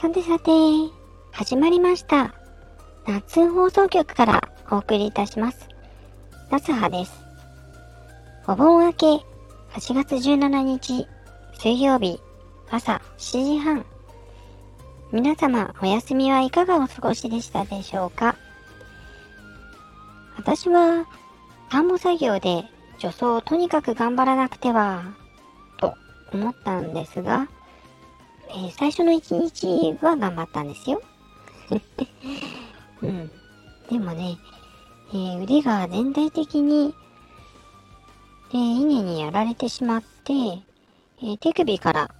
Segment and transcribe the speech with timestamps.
[0.00, 0.52] さてさて、
[1.32, 2.32] 始まりました。
[3.04, 5.68] 夏放送局からお送りいたします。
[6.52, 7.20] 夏葉です。
[8.46, 11.08] お盆明け8月17日
[11.54, 12.20] 水曜日
[12.70, 13.84] 朝7時半。
[15.10, 18.36] 皆様お休みはいかがお過ごしでしたでしょうか
[20.36, 21.06] 私は
[21.70, 22.62] 田んぼ作業で
[23.00, 25.02] 除草をとにかく頑張らなくては
[25.80, 25.96] と
[26.32, 27.48] 思ったんですが、
[28.50, 31.00] えー最初の一日は頑張ったんですよ。
[33.02, 33.30] うん。
[33.90, 34.38] でもね、
[35.10, 36.94] えー腕が全体的に、
[38.50, 42.10] えー稲にやられてしまって、えー手首から、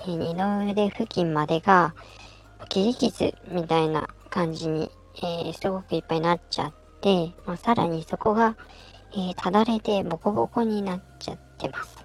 [0.00, 1.94] えー二の腕付近までが
[2.68, 8.56] 切り傷みたいな感じに、えーすごくいっぱいになっちゃって、まあ、さらにそこが、
[9.12, 12.04] えーただれてボコボコになっちゃってます。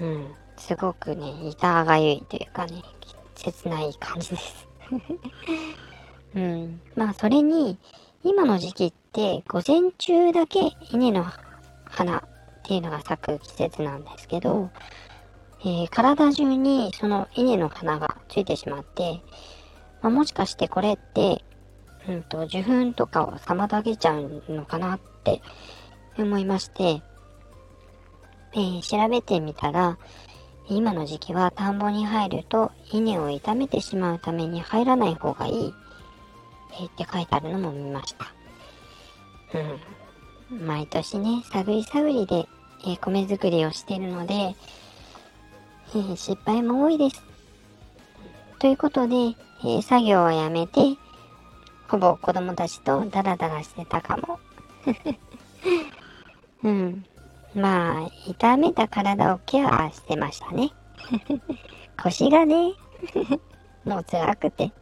[0.00, 0.34] うん。
[0.58, 2.82] すごくね、痛がゆいというかね、
[3.34, 4.68] 切ない感じです。
[6.34, 6.80] うん。
[6.96, 7.78] まあ、それに、
[8.24, 11.24] 今の時期って、午前中だけ稲の
[11.84, 12.22] 花っ
[12.64, 14.70] ていうのが咲く季節なんですけど、
[15.60, 19.20] えー体中にその稲の花がついてしまって、
[20.02, 21.44] まあ、もしかしてこれって、
[22.08, 25.42] うんと、受粉とかを妨げちゃうのかなって
[26.16, 27.02] 思いまして、
[28.52, 29.98] えー調べてみたら、
[30.70, 35.74] 今の時期は田んぼに入ると稲を傷めてしまうために入らない方がいい、
[36.80, 38.26] えって書いてあるのも見ました。
[40.50, 40.66] うん。
[40.66, 42.46] 毎年ね、探り探りで、
[42.86, 44.54] え米作りをしているので、
[45.94, 47.22] え失敗も多いです。
[48.58, 50.80] ということで、え作業をやめて、
[51.88, 54.38] ほぼ子供たちとダラダラしてたかも。
[56.62, 57.04] うん。
[57.58, 60.70] まあ、痛めた体をケアしてましたね。
[62.02, 62.74] 腰がね、
[63.84, 64.72] もう辛くて。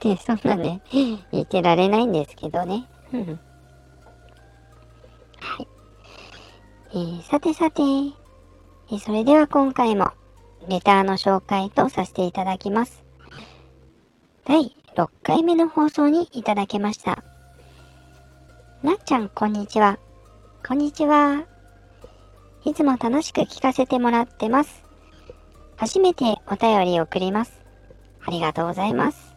[0.00, 2.88] で、そんなね、言ってられないんですけどね。
[3.12, 3.40] うん
[5.40, 5.68] はい。
[6.92, 10.10] えーさてさて、えーそれでは今回も、
[10.68, 13.02] レターの紹介とさせていただきます。
[14.44, 17.22] 第6回目の放送にいただけました。
[18.82, 19.98] なっちゃん、こんにちは。
[20.66, 21.51] こんにちは。
[22.64, 24.82] いつも楽しく聞かせてもらってます。
[25.76, 27.60] 初めてお便りを送ります。
[28.24, 29.34] ありがとうございます。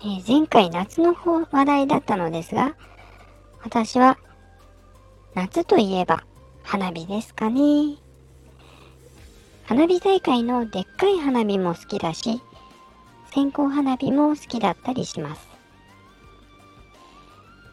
[0.00, 2.76] えー前回夏の方話題だったのですが、
[3.64, 4.16] 私は
[5.34, 6.22] 夏といえば
[6.62, 7.96] 花火ですかね。
[9.64, 12.40] 花火大会のでっかい花火も好きだし、
[13.32, 15.48] 線香花火も好きだったりします。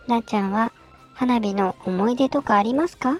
[0.08, 0.72] なっちゃんは
[1.14, 3.20] 花火の思い出とかありますか？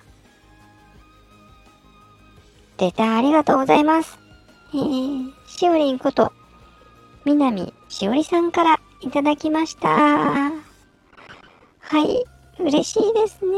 [2.82, 4.18] レターありがとうございます。
[4.74, 6.34] えー、しおりんこと、
[7.26, 9.88] みなみしおりさんからいただきました。
[9.90, 10.52] は
[11.94, 12.26] い、
[12.58, 13.58] 嬉しいですね。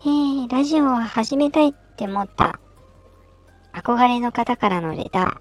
[0.00, 2.58] えー、ラジオを始めたいって思った
[3.74, 5.38] 憧れの方からのレター、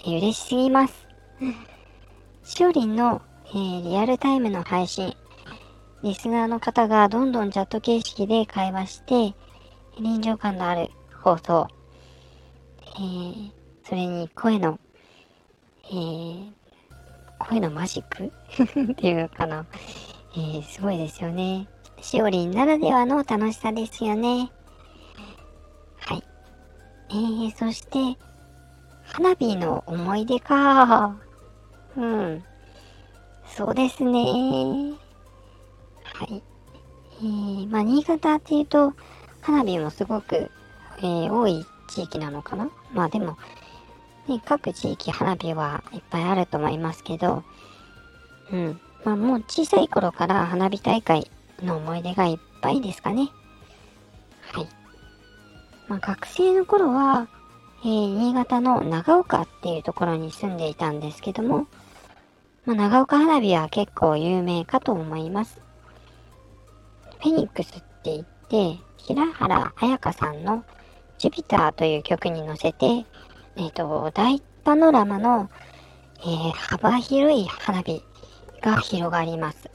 [0.00, 1.06] えー嬉しすぎます。
[2.42, 5.14] しおりんの、えーリアルタイムの配信、
[6.02, 9.36] リスナーの方がどんどんチャット形式で会話して、
[10.00, 11.68] 臨場感のある放送、
[12.96, 13.50] えー
[13.84, 14.78] それに声の、
[15.84, 16.50] えー
[17.38, 18.24] 声のマジック？
[18.92, 19.66] っていうかな、
[20.34, 21.68] えーすごいですよね。
[22.00, 24.50] しおりんならではの楽しさですよね。
[26.00, 26.24] はい。
[27.10, 28.18] えー、そして、
[29.04, 31.16] 花火の思い出か。
[31.96, 32.44] うん。
[33.44, 34.20] そうですね。
[36.04, 36.42] はい。
[37.20, 38.94] えー、まあ、新潟っていうと、
[39.42, 40.50] 花火もすごく、
[41.00, 42.70] えー多い地域なのかな？
[42.92, 43.36] まあでも、
[44.28, 47.42] ね、各地域花火はいっぱいあると思いますけど、
[48.52, 48.80] うん。
[49.04, 51.30] まあもう小さい頃から花火大会
[51.62, 53.28] の思い出がいっぱいですかね。
[54.52, 54.68] はい。
[55.88, 57.28] まあ学生の頃は、
[57.82, 61.66] えー新潟の長岡っていうところに住んでいたんですけども、
[62.66, 65.60] まあ、長岡花火は結構有名かと思います。
[67.22, 68.24] フェニックスって言っ
[68.76, 70.62] て、平原綾香さんの
[71.20, 73.04] ジュピターという曲に乗せて、
[73.56, 75.50] えっ、と、大パノラマの、
[76.20, 78.02] えー幅広い花火
[78.62, 79.70] が広がります。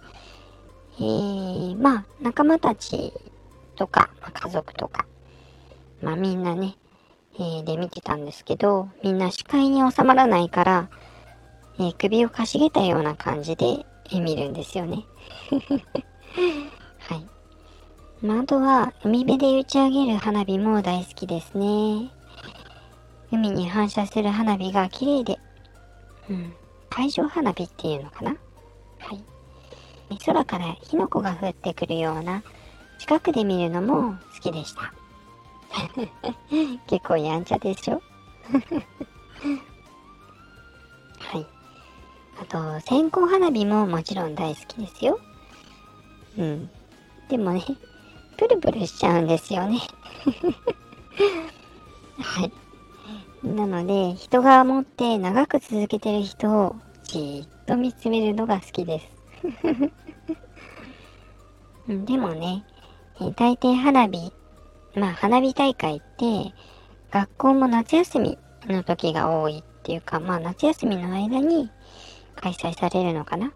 [0.97, 3.13] えー、まあ、仲間たち
[3.75, 5.06] とか、まあ家族とか、
[6.01, 6.77] まあみんなね、
[7.36, 10.89] えーで見てたんですけど、みんな視界に収まらないから、
[11.77, 15.06] えー首をかしげたような感じで、見るんですよね。
[17.07, 17.35] はい。
[18.21, 22.09] まあ、とは、海辺で打ち上げる花火も大好きですね。
[23.31, 25.38] 海に反射する花火が綺麗で、
[26.29, 26.53] うん、
[26.89, 28.31] 海上花火っていうのかな？
[29.00, 29.23] はい。
[30.25, 32.44] 空から火の粉が降ってくるような
[33.00, 34.94] 近くで見るのも好きでした。
[36.88, 38.01] 結構やんちゃでしょ？
[41.19, 41.45] はい。
[42.41, 45.19] あと、線香花火ももちろん大好きですよ。
[46.38, 46.69] うん。
[47.27, 47.63] でもね、
[48.38, 49.80] プルプルしちゃうんですよね。
[52.20, 52.52] はい。
[53.46, 59.08] なので、人が持って長く続けてる人をじっと見つめるのが好きです。
[61.88, 62.66] でもね、
[63.36, 64.34] 大抵花火、
[64.96, 66.54] まあ花火大会って、
[67.12, 68.38] 学校も夏休み
[68.68, 71.70] の時が多いっていうか、まあ夏休みの間に
[72.36, 73.54] 開催されるのかな。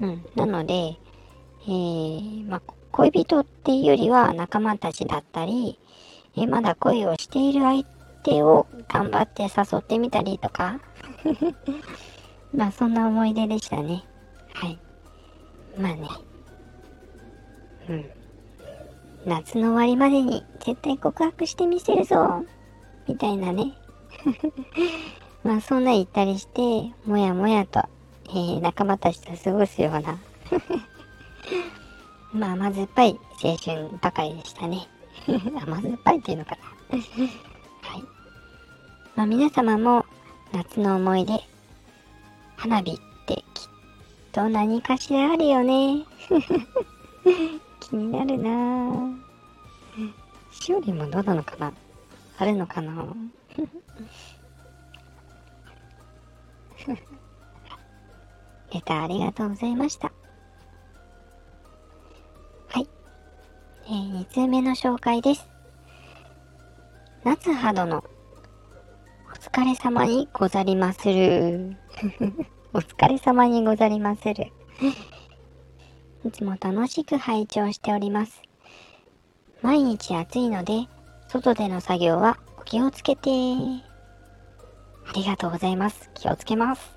[0.00, 0.24] うん。
[0.34, 0.96] なので、
[1.62, 2.62] えー、まあ
[2.92, 5.78] 恋人っていうよりは仲間たちだったり、
[6.36, 7.84] えまだ恋をしている相
[8.22, 10.80] 手を頑張って誘ってみたりとか
[12.54, 14.04] まあそんな思い出でしたね。
[14.54, 14.78] はい。
[15.78, 16.08] まあね。
[17.88, 18.10] うん。
[19.26, 22.44] 夏の終わりまでに絶対告白してみせるぞ
[23.06, 23.74] みたいなね。
[25.44, 27.80] まあそんな言ったりして、もやもやと、
[28.28, 30.18] えー、仲間たちと過ごすような
[32.32, 34.88] まあ甘酸っぱい青春ばかりでしたね。
[35.26, 36.98] 甘酸っぱいっていうのかな。
[36.98, 38.02] はい。
[39.16, 40.04] まあ皆様も
[40.52, 41.40] 夏の思い出、
[42.56, 43.68] 花火ってきっ
[44.32, 46.04] と何かしらあるよね。
[47.80, 49.28] 気になるなぁ。
[50.50, 51.72] しおりもどうなのかな
[52.36, 52.92] あるのかな
[58.72, 60.12] レターありがとうございました。
[63.90, 65.48] えー、2通目の紹介です。
[67.24, 68.02] 夏葉殿、お
[69.32, 71.74] 疲れ様にござりまする。
[72.74, 74.52] お疲れ様にござりまする。
[76.22, 78.42] いつも楽しく拝聴しております。
[79.62, 80.86] 毎日暑いので、
[81.28, 83.30] 外での作業はお気をつけて。
[83.30, 86.10] ありがとうございます。
[86.12, 86.94] 気をつけます。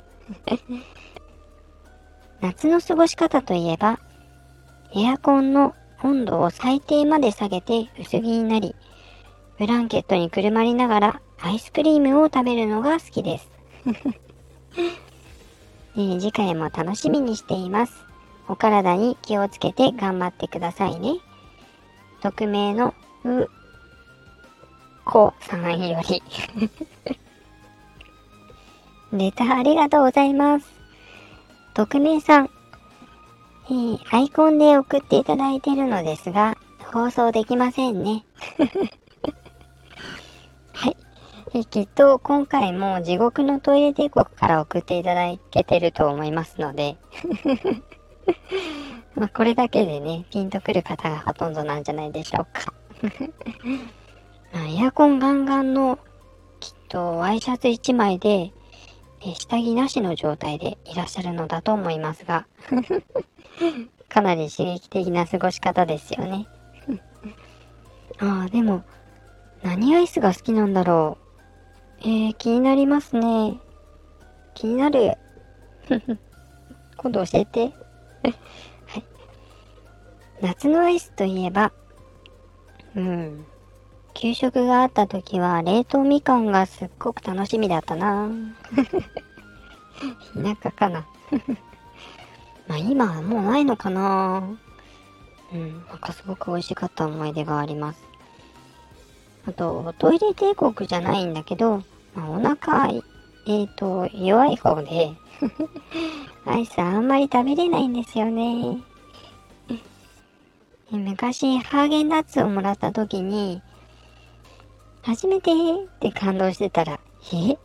[2.42, 3.98] 夏の過ごし方といえば、
[4.94, 5.74] エアコンの
[6.04, 8.76] 温度を最低まで下げて薄着になり、
[9.58, 13.50] ブランケットにくるまりながらアイスクリームを食べるのが好きです。
[15.98, 18.06] え、次回も楽しみにしています。
[18.48, 21.20] お体に気をつけて頑張ってくださいね。
[22.22, 22.94] 匿名の
[23.24, 23.48] う、
[25.06, 26.24] こさんより
[29.14, 30.66] レタありがとうございます。
[31.74, 32.50] 匿名さん、
[33.72, 36.58] えー、アイコンで送っていただいてるのですが、
[36.92, 38.26] 放送できませんね。
[40.74, 40.98] はい。
[41.54, 46.98] えきっと今回も地獄のトイレ帝国から送っていただけてると思いますので
[49.16, 52.74] まこれだけでね、ピンとくる方がほとんどなんじゃないでしょうか
[54.52, 55.98] まあ、エアコンガンガンの
[56.60, 58.52] きっとワイシャツ1枚で、
[59.24, 62.48] え下着なしの状態でいらっしゃるのだと思いますが
[64.10, 66.48] かなり刺激的な過ごし方ですよね
[68.20, 68.84] ああ、でも、
[69.64, 71.18] 何アイスが好きなんだろ
[72.02, 72.02] う。
[72.02, 73.60] えー、気になりますね。
[74.54, 75.18] 気になる。
[76.98, 77.62] 今度教えて。
[77.62, 77.74] はい。
[80.42, 81.72] 夏のアイスといえば、
[82.96, 83.46] うん。
[84.14, 88.30] 給食があった時は冷凍みかんがすっごく楽しみだったな
[90.34, 91.06] 田舎かな
[92.68, 94.44] まあ今はもうないのかな
[95.54, 95.86] うん。
[95.88, 98.00] なんかすごく美味しかった思い出があります。
[99.46, 101.84] あと、トイレ帝国じゃないんだけど、
[102.16, 105.12] まあ、お腹、えっ、ー、と、弱い方で
[106.46, 108.78] アイスあんまり食べれないんですよね。
[110.92, 113.62] 昔、ハーゲンダッツをもらった時に、
[115.04, 115.56] 初めてっ
[116.00, 117.00] て感動してたら、
[117.34, 117.58] え？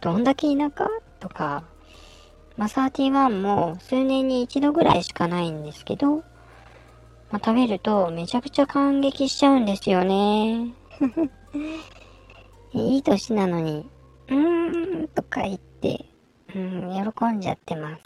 [0.00, 0.88] どんだけ田舎？
[1.20, 1.64] とか、
[2.56, 6.16] まあ、31も数年に一度ぐらいしかないんですけど、
[7.30, 10.72] まあ、食べるとめちゃくちゃ感激しちゃうんですよね。
[12.72, 13.88] いい年なのに、
[14.28, 16.04] うーんとか言って、
[16.54, 18.02] うん、喜んじゃってます。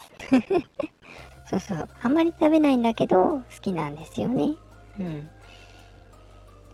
[1.45, 1.89] そうそう。
[2.01, 4.55] あんまり食べないんだけど、好きなんですよね。
[4.99, 5.29] うん。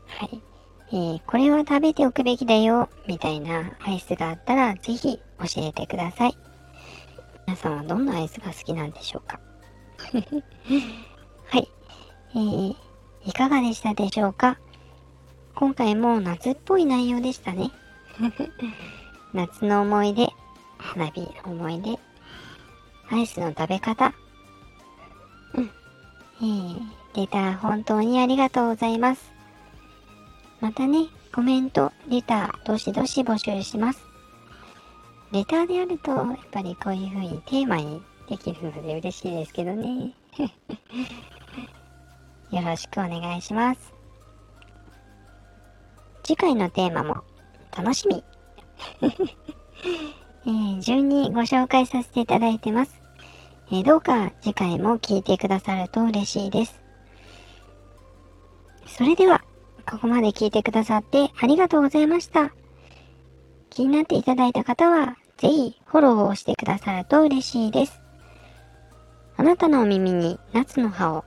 [0.05, 0.41] はい。
[0.89, 6.38] えー、これは食べておくべきだよ、みたいなアイスがあったら、ぜひ教えてください。
[7.46, 9.39] 皆さんはどんなアイスが好きなんでしょうか？
[11.50, 11.70] はい。
[12.32, 12.75] えー、
[13.25, 14.58] いかがでしたでしょうか？
[15.56, 17.72] 今回も夏っぽい内容でしたね。
[19.34, 20.29] 夏の思い出、
[20.77, 22.00] 花火の思い出、
[23.10, 24.13] アイスの食べ方。
[25.53, 25.72] うん。
[26.39, 26.79] えー、
[27.15, 29.37] レター本当にありがとうございます。
[30.59, 34.03] またね、コメント、レター、どしどし募集します。
[35.31, 40.13] レターであると、やっぱりこういう風にテーマにできるので嬉しいですけどね。
[42.49, 43.93] よろしくお願いします。
[46.23, 47.23] 次回のテーマも
[47.75, 48.23] 楽しみ。
[50.45, 53.01] えー、順にご紹介させていただいてます。
[53.69, 56.81] えー、どうか次回も聞いてくださると嬉しいです。
[58.87, 59.43] それでは、
[59.89, 62.51] ここまで聞いてくださってありがとうございました。
[63.70, 68.01] 気になっていただいた方は、ぜひフォローをしてくださると嬉しいです。
[69.38, 71.24] あなたのお耳に夏の葉を、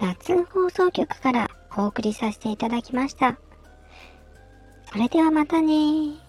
[0.00, 3.38] 夏放送局からお送りさせていただきました。
[4.90, 6.23] それではまたね